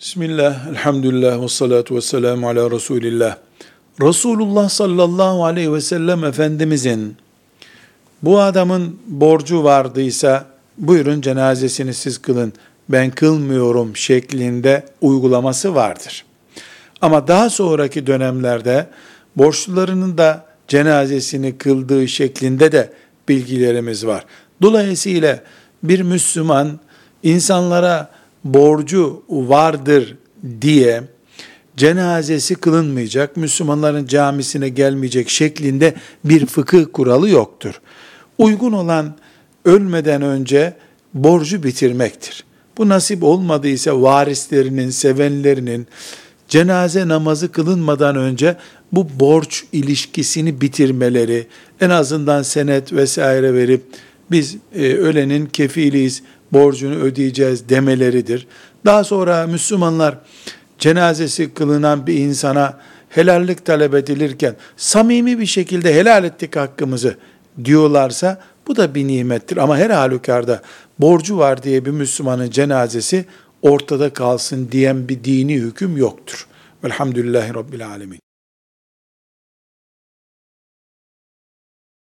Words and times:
Bismillah, 0.00 0.68
elhamdülillah 0.68 1.42
ve 1.42 1.48
salatu 1.48 1.96
ve 1.96 2.00
selamu 2.00 2.48
ala 2.48 2.70
Resulillah. 2.70 3.36
Resulullah 4.02 4.68
sallallahu 4.68 5.44
aleyhi 5.44 5.72
ve 5.72 5.80
sellem 5.80 6.24
Efendimizin 6.24 7.16
bu 8.22 8.40
adamın 8.40 8.98
borcu 9.06 9.64
vardıysa 9.64 10.46
buyurun 10.78 11.20
cenazesini 11.20 11.94
siz 11.94 12.18
kılın 12.18 12.52
ben 12.88 13.10
kılmıyorum 13.10 13.96
şeklinde 13.96 14.84
uygulaması 15.00 15.74
vardır. 15.74 16.24
Ama 17.00 17.28
daha 17.28 17.50
sonraki 17.50 18.06
dönemlerde 18.06 18.86
borçlularının 19.36 20.18
da 20.18 20.46
cenazesini 20.68 21.58
kıldığı 21.58 22.08
şeklinde 22.08 22.72
de 22.72 22.92
bilgilerimiz 23.28 24.06
var. 24.06 24.24
Dolayısıyla 24.62 25.40
bir 25.82 26.00
Müslüman 26.00 26.80
insanlara 27.22 28.19
borcu 28.44 29.22
vardır 29.28 30.16
diye 30.60 31.02
cenazesi 31.76 32.54
kılınmayacak, 32.54 33.36
Müslümanların 33.36 34.06
camisine 34.06 34.68
gelmeyecek 34.68 35.28
şeklinde 35.28 35.94
bir 36.24 36.46
fıkıh 36.46 36.84
kuralı 36.92 37.28
yoktur. 37.28 37.80
Uygun 38.38 38.72
olan 38.72 39.14
ölmeden 39.64 40.22
önce 40.22 40.76
borcu 41.14 41.62
bitirmektir. 41.62 42.44
Bu 42.78 42.88
nasip 42.88 43.22
olmadıysa 43.22 44.02
varislerinin, 44.02 44.90
sevenlerinin 44.90 45.86
cenaze 46.48 47.08
namazı 47.08 47.52
kılınmadan 47.52 48.16
önce 48.16 48.56
bu 48.92 49.06
borç 49.20 49.64
ilişkisini 49.72 50.60
bitirmeleri, 50.60 51.46
en 51.80 51.90
azından 51.90 52.42
senet 52.42 52.92
vesaire 52.92 53.54
verip 53.54 53.82
biz 54.30 54.56
e, 54.74 54.92
ölenin 54.92 55.46
kefiliyiz, 55.46 56.22
borcunu 56.52 56.94
ödeyeceğiz 56.94 57.68
demeleridir. 57.68 58.46
Daha 58.84 59.04
sonra 59.04 59.46
Müslümanlar 59.46 60.18
cenazesi 60.78 61.54
kılınan 61.54 62.06
bir 62.06 62.14
insana 62.14 62.78
helallik 63.08 63.64
talep 63.64 63.94
edilirken 63.94 64.56
samimi 64.76 65.38
bir 65.38 65.46
şekilde 65.46 65.94
helal 65.94 66.24
ettik 66.24 66.56
hakkımızı 66.56 67.16
diyorlarsa 67.64 68.40
bu 68.66 68.76
da 68.76 68.94
bir 68.94 69.06
nimettir. 69.06 69.56
Ama 69.56 69.76
her 69.76 69.90
halükarda 69.90 70.62
borcu 70.98 71.38
var 71.38 71.62
diye 71.62 71.84
bir 71.84 71.90
Müslümanın 71.90 72.50
cenazesi 72.50 73.24
ortada 73.62 74.12
kalsın 74.12 74.68
diyen 74.72 75.08
bir 75.08 75.24
dini 75.24 75.54
hüküm 75.54 75.96
yoktur. 75.96 76.46
Velhamdülillahi 76.84 77.54
Rabbil 77.54 77.86
Alemin. 77.86 78.29